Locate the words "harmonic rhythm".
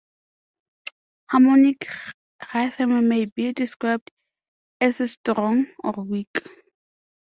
1.29-3.07